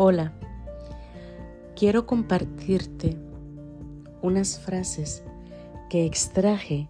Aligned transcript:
Hola, 0.00 0.30
quiero 1.74 2.06
compartirte 2.06 3.16
unas 4.22 4.56
frases 4.60 5.24
que 5.90 6.06
extraje 6.06 6.88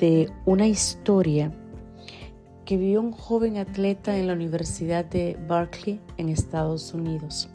de 0.00 0.28
una 0.44 0.66
historia 0.66 1.52
que 2.64 2.76
vivió 2.76 3.00
un 3.00 3.12
joven 3.12 3.58
atleta 3.58 4.18
en 4.18 4.26
la 4.26 4.32
Universidad 4.32 5.04
de 5.04 5.38
Berkeley 5.48 6.00
en 6.16 6.30
Estados 6.30 6.92
Unidos. 6.94 7.48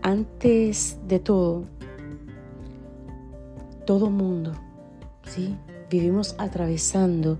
Antes 0.00 0.98
de 1.06 1.18
todo, 1.18 1.66
todo 3.84 4.08
mundo, 4.08 4.54
¿sí? 5.24 5.54
Vivimos 5.90 6.34
atravesando 6.38 7.36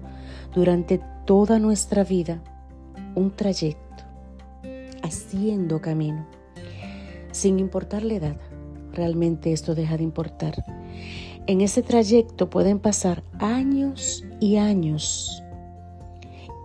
durante 0.55 1.01
toda 1.25 1.59
nuestra 1.59 2.05
vida 2.05 2.43
un 3.15 3.31
trayecto 3.31 3.90
haciendo 5.11 5.81
camino, 5.81 6.25
sin 7.33 7.59
importar 7.59 8.03
la 8.05 8.15
edad. 8.15 8.37
Realmente 8.93 9.53
esto 9.53 9.75
deja 9.75 9.97
de 9.97 10.05
importar. 10.05 10.65
En 11.47 11.61
ese 11.61 11.83
trayecto 11.83 12.49
pueden 12.49 12.79
pasar 12.79 13.23
años 13.39 14.25
y 14.39 14.57
años 14.57 15.43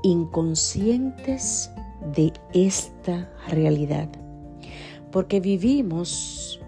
inconscientes 0.03 1.71
de 2.15 2.31
esta 2.53 3.29
realidad, 3.47 4.09
porque 5.11 5.39
vivimos 5.39 6.59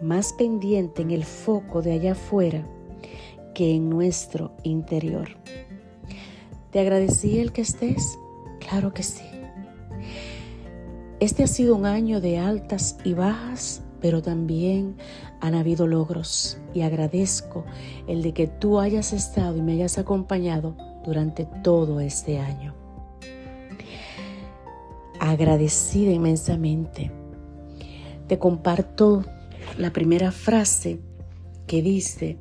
más 0.00 0.32
pendiente 0.32 1.02
en 1.02 1.10
el 1.10 1.24
foco 1.24 1.82
de 1.82 1.92
allá 1.92 2.12
afuera 2.12 2.64
que 3.54 3.74
en 3.74 3.90
nuestro 3.90 4.52
interior. 4.62 5.28
¿Te 6.70 6.78
agradecí 6.78 7.40
el 7.40 7.50
que 7.50 7.62
estés? 7.62 8.16
Claro 8.60 8.94
que 8.94 9.02
sí. 9.02 9.29
Este 11.20 11.44
ha 11.44 11.46
sido 11.46 11.76
un 11.76 11.84
año 11.84 12.22
de 12.22 12.38
altas 12.38 12.96
y 13.04 13.12
bajas, 13.12 13.82
pero 14.00 14.22
también 14.22 14.96
han 15.40 15.54
habido 15.54 15.86
logros 15.86 16.56
y 16.72 16.80
agradezco 16.80 17.66
el 18.08 18.22
de 18.22 18.32
que 18.32 18.46
tú 18.46 18.80
hayas 18.80 19.12
estado 19.12 19.58
y 19.58 19.60
me 19.60 19.72
hayas 19.72 19.98
acompañado 19.98 20.74
durante 21.04 21.44
todo 21.62 22.00
este 22.00 22.38
año. 22.38 22.74
Agradecida 25.20 26.10
inmensamente. 26.10 27.12
Te 28.26 28.38
comparto 28.38 29.22
la 29.76 29.92
primera 29.92 30.32
frase 30.32 31.00
que 31.66 31.82
dice, 31.82 32.38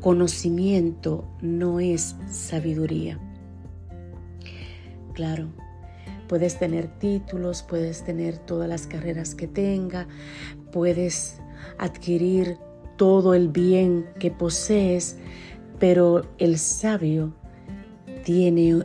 conocimiento 0.00 1.28
no 1.42 1.80
es 1.80 2.16
sabiduría. 2.30 3.20
Claro, 5.12 5.50
Puedes 6.28 6.58
tener 6.58 6.88
títulos, 6.98 7.62
puedes 7.62 8.02
tener 8.04 8.38
todas 8.38 8.68
las 8.68 8.86
carreras 8.86 9.34
que 9.34 9.46
tenga, 9.46 10.08
puedes 10.72 11.40
adquirir 11.78 12.58
todo 12.96 13.34
el 13.34 13.48
bien 13.48 14.06
que 14.18 14.30
posees, 14.30 15.16
pero 15.78 16.26
el 16.38 16.58
sabio 16.58 17.34
tiene, 18.24 18.84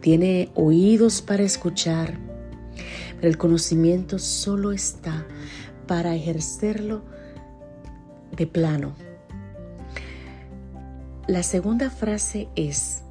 tiene 0.00 0.50
oídos 0.54 1.22
para 1.22 1.42
escuchar, 1.44 2.18
pero 3.16 3.28
el 3.28 3.38
conocimiento 3.38 4.18
solo 4.18 4.72
está 4.72 5.26
para 5.86 6.14
ejercerlo 6.14 7.02
de 8.36 8.46
plano. 8.46 8.94
La 11.28 11.42
segunda 11.42 11.90
frase 11.90 12.48
es, 12.56 13.02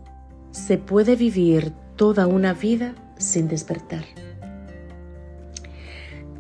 se 0.52 0.78
puede 0.78 1.16
vivir 1.16 1.72
toda 1.98 2.28
una 2.28 2.54
vida 2.54 2.96
sin 3.18 3.48
despertar. 3.48 4.06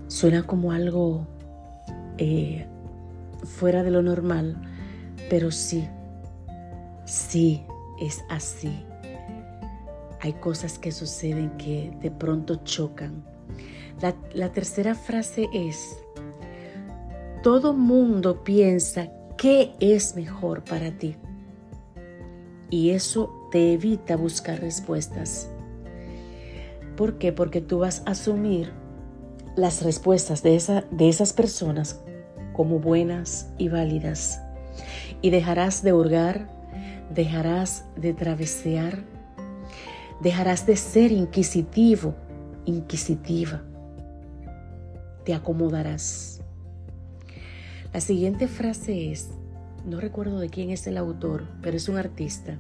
Suena 0.07 0.43
como 0.43 0.71
algo 0.71 1.27
eh, 2.17 2.65
fuera 3.43 3.83
de 3.83 3.91
lo 3.91 4.01
normal, 4.01 4.61
pero 5.29 5.51
sí, 5.51 5.87
sí 7.05 7.65
es 7.99 8.23
así. 8.29 8.85
Hay 10.21 10.33
cosas 10.33 10.79
que 10.79 10.91
suceden 10.91 11.49
que 11.57 11.91
de 12.01 12.11
pronto 12.11 12.55
chocan. 12.63 13.25
La, 14.01 14.15
la 14.33 14.51
tercera 14.51 14.95
frase 14.95 15.49
es, 15.53 15.99
todo 17.41 17.73
mundo 17.73 18.43
piensa 18.43 19.09
qué 19.37 19.73
es 19.79 20.15
mejor 20.15 20.63
para 20.63 20.91
ti. 20.91 21.15
Y 22.69 22.91
eso 22.91 23.46
te 23.51 23.73
evita 23.73 24.15
buscar 24.15 24.59
respuestas. 24.59 25.49
¿Por 26.95 27.17
qué? 27.17 27.31
Porque 27.31 27.61
tú 27.61 27.79
vas 27.79 28.01
a 28.05 28.11
asumir 28.11 28.71
las 29.55 29.81
respuestas 29.81 30.43
de, 30.43 30.55
esa, 30.55 30.81
de 30.91 31.09
esas 31.09 31.33
personas 31.33 32.01
como 32.53 32.79
buenas 32.79 33.49
y 33.57 33.69
válidas. 33.69 34.41
Y 35.21 35.29
dejarás 35.29 35.83
de 35.83 35.93
hurgar, 35.93 36.49
dejarás 37.13 37.85
de 37.95 38.13
travesear, 38.13 39.03
dejarás 40.21 40.65
de 40.65 40.75
ser 40.75 41.11
inquisitivo, 41.11 42.15
inquisitiva. 42.65 43.63
Te 45.23 45.33
acomodarás. 45.33 46.41
La 47.93 48.01
siguiente 48.01 48.47
frase 48.47 49.11
es, 49.11 49.29
no 49.85 49.99
recuerdo 49.99 50.39
de 50.39 50.49
quién 50.49 50.69
es 50.69 50.85
el 50.87 50.97
autor, 50.97 51.47
pero 51.61 51.77
es 51.77 51.89
un 51.89 51.97
artista. 51.97 52.57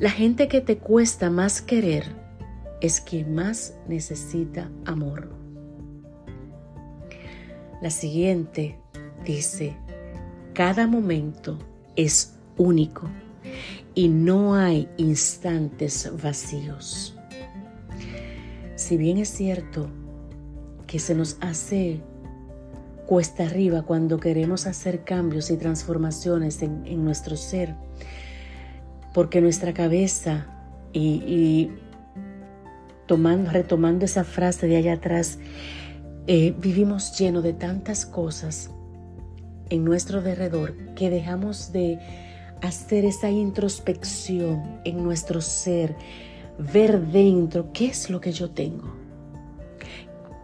La 0.00 0.10
gente 0.10 0.48
que 0.48 0.62
te 0.62 0.78
cuesta 0.78 1.28
más 1.28 1.60
querer 1.60 2.04
es 2.80 3.02
quien 3.02 3.34
más 3.34 3.74
necesita 3.86 4.70
amor. 4.86 5.30
La 7.82 7.90
siguiente 7.90 8.78
dice, 9.26 9.76
cada 10.54 10.86
momento 10.86 11.58
es 11.96 12.34
único 12.56 13.10
y 13.94 14.08
no 14.08 14.54
hay 14.54 14.88
instantes 14.96 16.10
vacíos. 16.22 17.14
Si 18.76 18.96
bien 18.96 19.18
es 19.18 19.28
cierto 19.28 19.90
que 20.86 20.98
se 20.98 21.14
nos 21.14 21.36
hace 21.42 22.00
cuesta 23.06 23.44
arriba 23.44 23.82
cuando 23.82 24.18
queremos 24.18 24.66
hacer 24.66 25.04
cambios 25.04 25.50
y 25.50 25.58
transformaciones 25.58 26.62
en, 26.62 27.04
nuestro 27.04 27.36
ser, 27.36 27.74
porque 29.12 29.40
nuestra 29.40 29.72
cabeza 29.72 30.46
y, 30.92 31.70
tomando, 33.06 33.50
retomando 33.50 34.04
esa 34.04 34.24
frase 34.24 34.66
de 34.66 34.76
allá 34.76 34.94
atrás, 34.94 35.38
eh, 36.26 36.54
vivimos 36.58 37.18
lleno 37.18 37.42
de 37.42 37.52
tantas 37.52 38.06
cosas 38.06 38.70
en 39.68 39.84
nuestro 39.84 40.22
derredor 40.22 40.74
que 40.94 41.10
dejamos 41.10 41.72
de 41.72 41.98
hacer 42.62 43.04
esa 43.04 43.30
introspección 43.30 44.80
en 44.84 45.02
nuestro 45.02 45.40
ser, 45.40 45.96
ver 46.58 47.00
dentro 47.00 47.72
qué 47.72 47.86
es 47.86 48.10
lo 48.10 48.20
que 48.20 48.32
yo 48.32 48.50
tengo, 48.50 48.94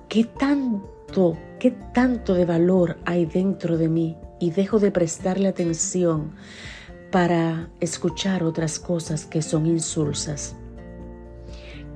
qué 0.08 0.24
tanto 0.24 1.36
qué 1.58 1.70
tanto 1.70 2.34
de 2.34 2.44
valor 2.44 2.98
hay 3.04 3.26
dentro 3.26 3.76
de 3.76 3.88
mí 3.88 4.16
y 4.38 4.50
dejo 4.50 4.78
de 4.78 4.90
prestarle 4.90 5.48
atención 5.48 6.32
para 7.16 7.70
escuchar 7.80 8.42
otras 8.42 8.78
cosas 8.78 9.24
que 9.24 9.40
son 9.40 9.64
insulsas. 9.64 10.54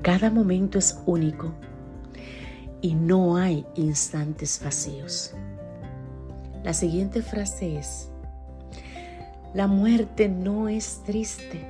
Cada 0.00 0.30
momento 0.30 0.78
es 0.78 0.98
único 1.04 1.52
y 2.80 2.94
no 2.94 3.36
hay 3.36 3.66
instantes 3.74 4.62
vacíos. 4.64 5.34
La 6.64 6.72
siguiente 6.72 7.20
frase 7.20 7.76
es, 7.76 8.08
la 9.52 9.66
muerte 9.66 10.26
no 10.30 10.70
es 10.70 11.02
triste. 11.04 11.66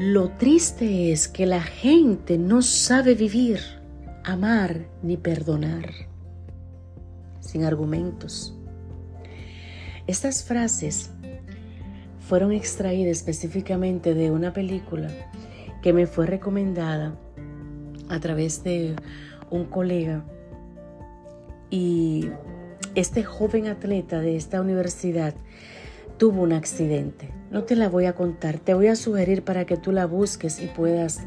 Lo 0.00 0.30
triste 0.30 1.12
es 1.12 1.28
que 1.28 1.44
la 1.44 1.60
gente 1.60 2.38
no 2.38 2.62
sabe 2.62 3.14
vivir 3.14 3.60
amar 4.24 4.86
ni 5.02 5.18
perdonar, 5.18 5.90
sin 7.40 7.62
argumentos. 7.62 8.56
Estas 10.06 10.44
frases 10.44 11.10
fueron 12.26 12.52
extraídas 12.52 13.18
específicamente 13.18 14.14
de 14.14 14.30
una 14.30 14.52
película 14.52 15.08
que 15.82 15.92
me 15.92 16.06
fue 16.06 16.26
recomendada 16.26 17.14
a 18.08 18.18
través 18.20 18.64
de 18.64 18.96
un 19.50 19.64
colega 19.66 20.24
y 21.70 22.30
este 22.94 23.24
joven 23.24 23.66
atleta 23.66 24.20
de 24.20 24.36
esta 24.36 24.60
universidad 24.60 25.34
tuvo 26.16 26.42
un 26.42 26.52
accidente. 26.52 27.30
No 27.50 27.64
te 27.64 27.76
la 27.76 27.88
voy 27.88 28.06
a 28.06 28.14
contar, 28.14 28.58
te 28.58 28.72
voy 28.72 28.86
a 28.86 28.96
sugerir 28.96 29.42
para 29.42 29.66
que 29.66 29.76
tú 29.76 29.92
la 29.92 30.06
busques 30.06 30.62
y 30.62 30.66
puedas 30.66 31.20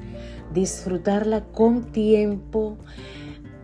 disfrutarla 0.53 1.43
con 1.43 1.91
tiempo, 1.91 2.77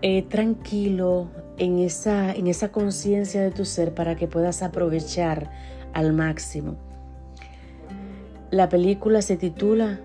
eh, 0.02 0.24
tranquilo, 0.24 1.30
en 1.58 1.80
esa, 1.80 2.34
en 2.34 2.48
esa 2.48 2.72
conciencia 2.72 3.42
de 3.42 3.52
tu 3.52 3.66
ser 3.66 3.94
para 3.94 4.16
que 4.16 4.28
puedas 4.28 4.62
aprovechar 4.62 5.52
al 5.94 6.14
máximo. 6.14 6.93
La 8.54 8.70
película 8.70 9.24
se 9.24 9.36
titula 9.36 10.00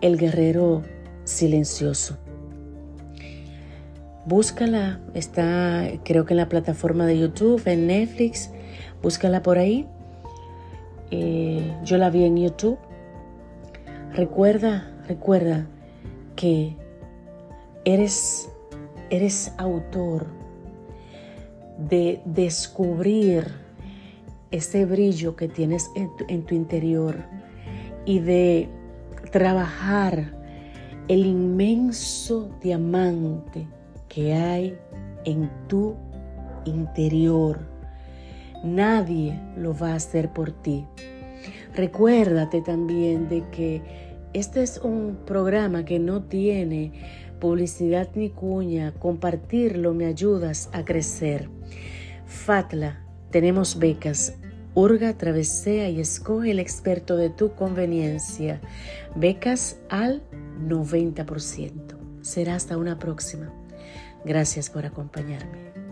El 0.00 0.16
guerrero 0.16 0.84
silencioso. 1.24 2.16
Búscala, 4.24 5.00
está 5.12 5.86
creo 6.02 6.24
que 6.24 6.32
en 6.32 6.38
la 6.38 6.48
plataforma 6.48 7.04
de 7.04 7.18
YouTube, 7.18 7.60
en 7.66 7.88
Netflix, 7.88 8.50
búscala 9.02 9.42
por 9.42 9.58
ahí. 9.58 9.86
Eh, 11.10 11.76
yo 11.84 11.98
la 11.98 12.08
vi 12.08 12.24
en 12.24 12.38
YouTube. 12.38 12.78
Recuerda, 14.14 14.90
recuerda 15.06 15.66
que 16.36 16.74
eres, 17.84 18.48
eres 19.10 19.52
autor 19.58 20.24
de 21.76 22.22
descubrir 22.24 23.65
ese 24.50 24.84
brillo 24.84 25.36
que 25.36 25.48
tienes 25.48 25.90
en 25.94 26.44
tu 26.44 26.54
interior 26.54 27.16
y 28.04 28.20
de 28.20 28.68
trabajar 29.30 30.32
el 31.08 31.26
inmenso 31.26 32.50
diamante 32.62 33.66
que 34.08 34.34
hay 34.34 34.78
en 35.24 35.50
tu 35.68 35.94
interior. 36.64 37.60
Nadie 38.64 39.38
lo 39.56 39.76
va 39.76 39.92
a 39.92 39.96
hacer 39.96 40.32
por 40.32 40.50
ti. 40.50 40.86
Recuérdate 41.74 42.62
también 42.62 43.28
de 43.28 43.42
que 43.50 43.82
este 44.32 44.62
es 44.62 44.78
un 44.78 45.18
programa 45.26 45.84
que 45.84 45.98
no 45.98 46.22
tiene 46.24 46.92
publicidad 47.38 48.08
ni 48.14 48.30
cuña. 48.30 48.92
Compartirlo 48.92 49.94
me 49.94 50.06
ayudas 50.06 50.70
a 50.72 50.84
crecer. 50.84 51.48
Fatla, 52.24 53.05
tenemos 53.36 53.78
becas. 53.78 54.32
Urga, 54.72 55.12
travesea 55.12 55.90
y 55.90 56.00
escoge 56.00 56.52
el 56.52 56.58
experto 56.58 57.18
de 57.18 57.28
tu 57.28 57.54
conveniencia. 57.54 58.62
Becas 59.14 59.76
al 59.90 60.22
90%. 60.66 62.22
Será 62.22 62.54
hasta 62.54 62.78
una 62.78 62.98
próxima. 62.98 63.52
Gracias 64.24 64.70
por 64.70 64.86
acompañarme. 64.86 65.85